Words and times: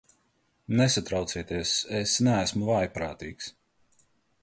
Nesatraucieties, 0.79 1.75
es 2.01 2.17
neesmu 2.31 2.73
vājprātīgs. 2.73 3.55